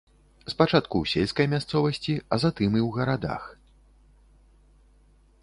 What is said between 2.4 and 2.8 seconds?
затым